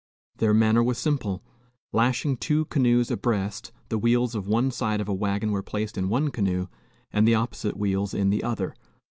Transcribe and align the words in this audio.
Their 0.37 0.55
manner 0.55 0.81
was 0.81 0.97
simple. 0.97 1.43
Lashing 1.91 2.37
two 2.37 2.65
canoes 2.65 3.11
abreast, 3.11 3.71
the 3.89 3.99
wheels 3.99 4.33
of 4.33 4.47
one 4.47 4.71
side 4.71 4.99
of 4.99 5.07
a 5.07 5.13
wagon 5.13 5.51
were 5.51 5.61
placed 5.61 5.95
in 5.95 6.09
one 6.09 6.29
canoe 6.31 6.69
and 7.13 7.27
the 7.27 7.35
opposite 7.35 7.77
wheels 7.77 8.15
in 8.15 8.31
the 8.31 8.41
other. 8.43 8.73